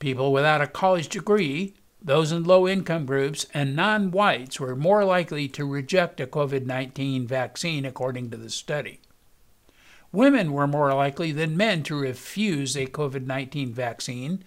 People 0.00 0.32
without 0.32 0.60
a 0.60 0.66
college 0.66 1.08
degree, 1.08 1.74
those 2.02 2.32
in 2.32 2.42
low 2.42 2.66
income 2.66 3.06
groups, 3.06 3.46
and 3.54 3.76
non 3.76 4.10
whites 4.10 4.58
were 4.58 4.74
more 4.74 5.04
likely 5.04 5.46
to 5.48 5.64
reject 5.64 6.20
a 6.20 6.26
COVID 6.26 6.66
19 6.66 7.24
vaccine, 7.24 7.84
according 7.84 8.30
to 8.30 8.36
the 8.36 8.50
study. 8.50 8.98
Women 10.10 10.52
were 10.52 10.66
more 10.66 10.92
likely 10.92 11.30
than 11.30 11.56
men 11.56 11.84
to 11.84 11.94
refuse 11.94 12.76
a 12.76 12.86
COVID 12.86 13.24
19 13.24 13.72
vaccine, 13.72 14.42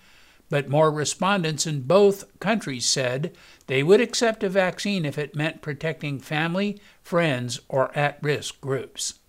but 0.50 0.70
more 0.70 0.92
respondents 0.92 1.68
in 1.68 1.82
both 1.82 2.40
countries 2.40 2.86
said 2.86 3.36
they 3.68 3.84
would 3.84 4.02
accept 4.02 4.44
a 4.44 4.50
vaccine 4.50 5.06
if 5.06 5.18
it 5.18 5.36
meant 5.36 5.62
protecting 5.62 6.20
family, 6.20 6.80
friends, 7.02 7.60
or 7.68 7.96
at 7.98 8.18
risk 8.22 8.62
groups. 8.62 9.20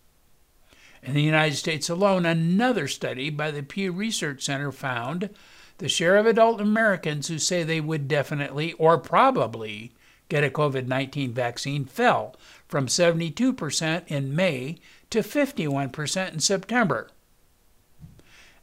In 1.02 1.14
the 1.14 1.22
United 1.22 1.57
States 1.57 1.88
alone, 1.88 2.26
another 2.26 2.88
study 2.88 3.31
by 3.31 3.50
the 3.50 3.62
Pew 3.62 3.92
Research 3.92 4.42
Center 4.44 4.72
found 4.72 5.31
the 5.78 5.88
share 5.88 6.16
of 6.16 6.26
adult 6.26 6.61
Americans 6.61 7.28
who 7.28 7.38
say 7.38 7.62
they 7.62 7.81
would 7.81 8.09
definitely 8.09 8.72
or 8.74 8.98
probably 8.98 9.92
get 10.28 10.44
a 10.44 10.50
COVID 10.50 10.87
19 10.87 11.33
vaccine 11.33 11.85
fell 11.85 12.37
from 12.66 12.87
72% 12.87 14.02
in 14.09 14.35
May 14.37 14.78
to 15.11 15.20
51% 15.20 16.33
in 16.33 16.40
September. 16.40 17.09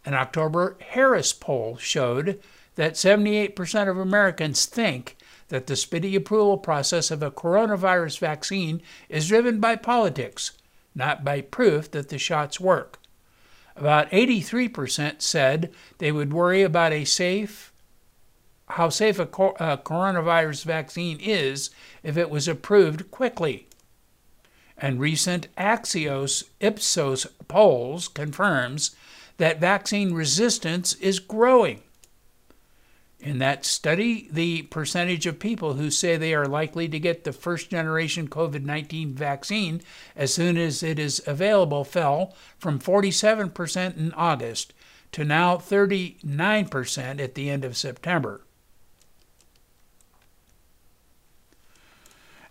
An 0.06 0.14
October 0.14 0.78
Harris 0.80 1.34
poll 1.34 1.78
showed 1.78 2.40
that 2.76 2.94
78% 2.94 3.90
of 3.90 3.98
Americans 3.98 4.66
think 4.66 5.18
that 5.48 5.68
the 5.68 5.76
speedy 5.76 6.16
approval 6.16 6.58
process 6.58 7.12
of 7.12 7.24
a 7.24 7.32
coronavirus 7.32 8.20
vaccine 8.20 8.82
is 9.10 9.28
driven 9.28 9.60
by 9.60 9.76
politics, 9.76 10.52
not 10.94 11.24
by 11.24 11.42
proof 11.42 11.90
that 11.92 12.10
the 12.10 12.18
shots 12.18 12.60
work. 12.60 13.00
About 13.76 14.10
83% 14.12 15.22
said 15.22 15.74
they 15.98 16.12
would 16.12 16.34
worry 16.34 16.62
about 16.62 16.94
a 16.94 17.06
safe 17.06 17.72
how 18.70 18.90
safe 18.90 19.20
a, 19.20 19.24
a 19.24 19.78
coronavirus 19.78 20.66
vaccine 20.66 21.20
is 21.20 21.70
if 22.04 22.18
it 22.18 22.30
was 22.30 22.48
approved 22.48 23.12
quickly. 23.12 23.68
And 24.78 25.00
recent 25.00 25.48
Axios 25.56 26.46
Ipsos 26.60 27.28
polls 27.48 28.08
confirms 28.08 28.96
that 29.38 29.60
vaccine 29.60 30.14
resistance 30.14 30.94
is 30.96 31.20
growing. 31.20 31.82
In 33.20 33.40
that 33.40 33.66
study, 33.66 34.28
the 34.32 34.64
percentage 34.64 35.26
of 35.26 35.40
people 35.40 35.74
who 35.74 35.90
say 35.90 36.16
they 36.16 36.36
are 36.36 36.48
likely 36.48 36.88
to 36.88 37.00
get 37.00 37.24
the 37.24 37.34
first 37.34 37.72
generation 37.72 38.28
COVID 38.28 38.64
19 38.64 39.16
vaccine 39.16 39.82
as 40.16 40.34
soon 40.34 40.58
as 40.58 40.84
it 40.84 41.00
is 41.00 41.22
available 41.26 41.84
fell 41.84 42.36
from 42.60 42.80
47% 42.80 43.98
in 43.98 44.12
August 44.14 44.74
to 45.12 45.24
now 45.24 45.58
39% 45.58 47.20
at 47.20 47.36
the 47.36 47.50
end 47.50 47.66
of 47.66 47.78
September. 47.78 48.42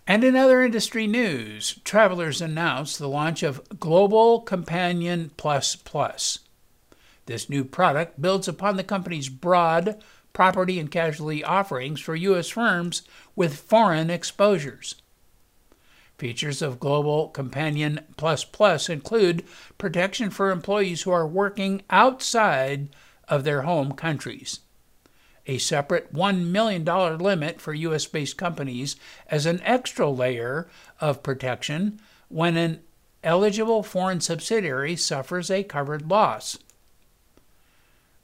And 0.07 0.23
in 0.23 0.35
other 0.35 0.61
industry 0.61 1.07
news, 1.07 1.79
travelers 1.83 2.41
announced 2.41 2.99
the 2.99 3.07
launch 3.07 3.43
of 3.43 3.79
Global 3.79 4.41
Companion 4.41 5.31
Plus 5.37 5.75
Plus. 5.75 6.39
This 7.25 7.49
new 7.49 7.63
product 7.63 8.21
builds 8.21 8.47
upon 8.47 8.77
the 8.77 8.83
company's 8.83 9.29
broad 9.29 10.01
property 10.33 10.79
and 10.79 10.91
casualty 10.91 11.43
offerings 11.43 12.01
for 12.01 12.15
U.S. 12.15 12.49
firms 12.49 13.03
with 13.35 13.57
foreign 13.57 14.09
exposures. 14.09 14.95
Features 16.17 16.61
of 16.61 16.79
Global 16.79 17.29
Companion 17.29 18.01
Plus 18.15 18.43
Plus 18.43 18.89
include 18.89 19.43
protection 19.77 20.29
for 20.29 20.51
employees 20.51 21.01
who 21.01 21.11
are 21.11 21.27
working 21.27 21.81
outside 21.89 22.89
of 23.27 23.43
their 23.43 23.63
home 23.63 23.93
countries, 23.93 24.59
a 25.47 25.57
separate 25.57 26.13
$1 26.13 26.47
million 26.47 26.85
limit 26.85 27.59
for 27.59 27.73
U.S. 27.73 28.05
based 28.05 28.37
companies 28.37 28.95
as 29.29 29.45
an 29.45 29.61
extra 29.63 30.09
layer 30.09 30.67
of 31.01 31.23
protection 31.23 31.99
when 32.29 32.55
an 32.55 32.81
eligible 33.23 33.83
foreign 33.83 34.21
subsidiary 34.21 34.95
suffers 34.95 35.49
a 35.49 35.63
covered 35.63 36.09
loss. 36.09 36.57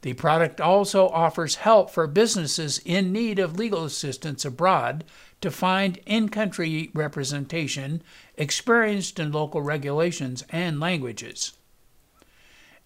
The 0.02 0.14
product 0.14 0.60
also 0.60 1.10
offers 1.10 1.56
help 1.56 1.92
for 1.92 2.08
businesses 2.08 2.80
in 2.84 3.14
need 3.14 3.38
of 3.38 3.58
legal 3.58 3.86
assistance 3.86 4.44
abroad 4.44 5.04
to 5.42 5.52
find 5.52 6.00
in 6.06 6.30
country 6.30 6.90
representation 6.94 8.02
experienced 8.36 9.20
in 9.20 9.32
local 9.32 9.62
regulations 9.62 10.44
and 10.50 10.80
languages, 10.80 11.54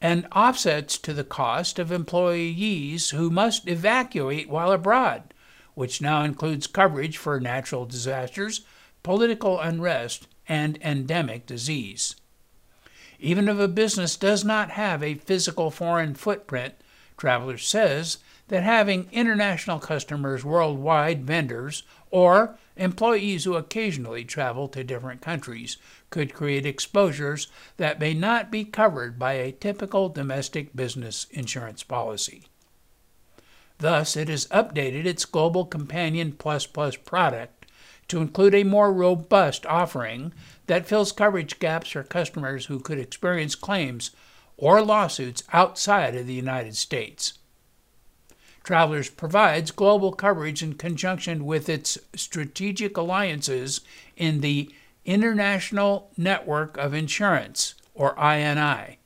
and 0.02 0.28
offsets 0.34 0.98
to 1.00 1.14
the 1.14 1.24
cost 1.24 1.80
of 1.80 1.92
employees 1.92 3.12
who 3.12 3.30
must 3.30 3.68
evacuate 3.68 4.50
while 4.50 4.74
abroad, 4.74 5.34
which 5.74 6.02
now 6.02 6.24
includes 6.24 6.68
coverage 6.68 7.18
for 7.18 7.40
natural 7.40 7.86
disasters, 7.86 8.66
political 9.04 9.60
unrest, 9.60 10.28
and 10.50 10.78
endemic 10.82 11.46
disease. 11.46 12.16
Even 13.20 13.48
if 13.48 13.58
a 13.58 13.70
business 13.70 14.18
does 14.18 14.44
not 14.44 14.72
have 14.72 15.02
a 15.02 15.16
physical 15.16 15.72
foreign 15.72 16.14
footprint, 16.14 16.74
Traveler 17.18 17.58
says 17.58 18.18
that 18.48 18.64
having 18.64 19.10
international 19.12 19.80
customers 19.80 20.46
worldwide, 20.46 21.26
vendors, 21.26 21.84
or 22.12 22.58
employees 22.76 23.44
who 23.44 23.56
occasionally 23.56 24.24
travel 24.24 24.68
to 24.68 24.84
different 24.84 25.22
countries 25.22 25.78
could 26.10 26.34
create 26.34 26.66
exposures 26.66 27.48
that 27.78 28.00
may 28.00 28.14
not 28.14 28.52
be 28.52 28.64
covered 28.64 29.18
by 29.18 29.34
a 29.34 29.52
typical 29.52 30.10
domestic 30.10 30.76
business 30.76 31.26
insurance 31.32 31.84
policy. 31.84 32.44
Thus, 33.80 34.16
it 34.16 34.30
has 34.30 34.48
updated 34.48 35.06
its 35.06 35.26
Global 35.26 35.66
Companion 35.66 36.34
Plus 36.34 36.66
Plus 36.66 36.96
product 36.96 37.66
to 38.08 38.22
include 38.22 38.56
a 38.56 38.64
more 38.64 38.94
robust 38.94 39.66
offering 39.66 40.34
that 40.68 40.86
fills 40.86 41.12
coverage 41.12 41.60
gaps 41.60 41.90
for 41.90 42.04
customers 42.04 42.68
who 42.68 42.80
could 42.80 43.00
experience 43.00 43.56
claims 43.56 44.12
or 44.58 44.82
lawsuits 44.82 45.44
outside 45.52 46.16
of 46.16 46.28
the 46.28 46.34
United 46.34 46.76
States. 46.76 47.34
Travelers 48.64 49.10
provides 49.10 49.70
global 49.72 50.12
coverage 50.12 50.64
in 50.64 50.74
conjunction 50.74 51.46
with 51.46 51.70
its 51.70 51.98
strategic 52.16 52.98
alliances 52.98 53.82
in 54.16 54.42
the 54.42 54.74
International 55.06 56.10
Network 56.18 56.78
of 56.78 56.94
Insurance, 56.94 57.76
or 57.94 58.16
INI. 58.16 58.98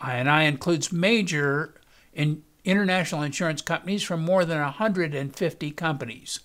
INI 0.00 0.46
includes 0.48 0.92
major 0.92 1.74
in 2.12 2.44
international 2.64 3.22
insurance 3.22 3.62
companies 3.62 4.02
from 4.02 4.22
more 4.22 4.44
than 4.44 4.60
150 4.60 5.70
companies. 5.72 6.40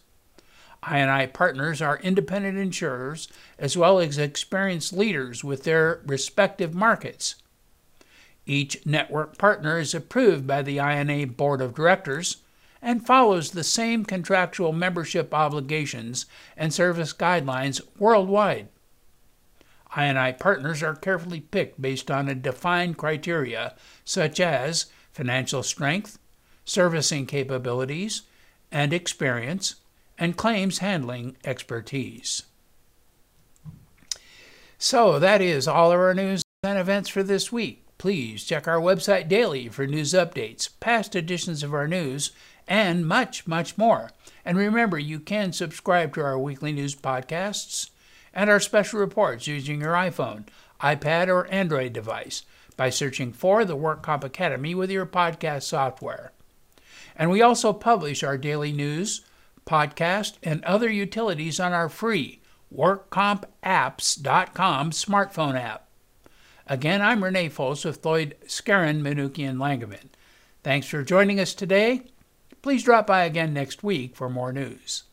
INI 0.83 1.31
partners 1.31 1.81
are 1.81 1.99
independent 1.99 2.57
insurers 2.57 3.27
as 3.57 3.77
well 3.77 3.99
as 3.99 4.17
experienced 4.17 4.93
leaders 4.93 5.43
with 5.43 5.63
their 5.63 6.01
respective 6.05 6.73
markets. 6.73 7.35
Each 8.45 8.85
network 8.85 9.37
partner 9.37 9.79
is 9.79 9.93
approved 9.93 10.45
by 10.45 10.61
the 10.61 10.77
INA 10.77 11.27
Board 11.27 11.61
of 11.61 11.73
Directors 11.73 12.37
and 12.81 13.05
follows 13.05 13.51
the 13.51 13.63
same 13.63 14.05
contractual 14.05 14.71
membership 14.71 15.33
obligations 15.33 16.27
and 16.55 16.73
service 16.73 17.13
guidelines 17.13 17.81
worldwide. 17.97 18.67
INI 19.95 20.37
partners 20.37 20.83
are 20.83 20.95
carefully 20.95 21.39
picked 21.39 21.81
based 21.81 22.11
on 22.11 22.27
a 22.27 22.35
defined 22.35 22.97
criteria 22.97 23.73
such 24.03 24.39
as 24.39 24.87
financial 25.11 25.63
strength, 25.63 26.19
servicing 26.65 27.25
capabilities 27.25 28.23
and 28.71 28.93
experience, 28.93 29.75
and 30.17 30.37
claims 30.37 30.79
handling 30.79 31.37
expertise. 31.43 32.43
So 34.77 35.17
that 35.19 35.41
is 35.41 35.67
all 35.67 35.91
of 35.91 35.99
our 35.99 36.13
news 36.13 36.43
and 36.63 36.77
events 36.77 37.09
for 37.09 37.23
this 37.23 37.51
week. 37.51 37.84
Please 38.05 38.43
check 38.43 38.67
our 38.67 38.79
website 38.79 39.27
daily 39.27 39.67
for 39.67 39.87
news 39.87 40.13
updates, 40.13 40.69
past 40.79 41.15
editions 41.15 41.63
of 41.63 41.73
our 41.73 41.87
news, 41.87 42.29
and 42.67 43.07
much, 43.07 43.47
much 43.47 43.79
more. 43.79 44.11
And 44.45 44.59
remember, 44.59 44.99
you 44.99 45.19
can 45.19 45.51
subscribe 45.51 46.13
to 46.13 46.21
our 46.21 46.37
weekly 46.37 46.71
news 46.71 46.93
podcasts 46.93 47.89
and 48.31 48.47
our 48.47 48.59
special 48.59 48.99
reports 48.99 49.47
using 49.47 49.81
your 49.81 49.93
iPhone, 49.93 50.43
iPad, 50.79 51.29
or 51.29 51.47
Android 51.47 51.93
device 51.93 52.43
by 52.77 52.91
searching 52.91 53.33
for 53.33 53.65
the 53.65 53.75
WorkComp 53.75 54.23
Academy 54.23 54.75
with 54.75 54.91
your 54.91 55.07
podcast 55.07 55.63
software. 55.63 56.31
And 57.15 57.31
we 57.31 57.41
also 57.41 57.73
publish 57.73 58.21
our 58.21 58.37
daily 58.37 58.71
news, 58.71 59.21
podcast, 59.65 60.33
and 60.43 60.63
other 60.63 60.91
utilities 60.91 61.59
on 61.59 61.73
our 61.73 61.89
free 61.89 62.39
WorkCompApps.com 62.71 64.91
smartphone 64.91 65.59
app. 65.59 65.84
Again, 66.67 67.01
I'm 67.01 67.23
Renee 67.23 67.49
Fols 67.49 67.85
with 67.85 68.01
Floyd 68.01 68.35
Skeren, 68.47 69.01
Manukian 69.01 69.57
Langevin. 69.57 70.09
Thanks 70.63 70.87
for 70.87 71.03
joining 71.03 71.39
us 71.39 71.53
today. 71.53 72.01
Please 72.63 72.83
drop 72.83 73.05
by 73.05 73.23
again 73.23 73.53
next 73.53 73.83
week 73.83 74.15
for 74.15 74.29
more 74.29 74.51
news. 74.51 75.03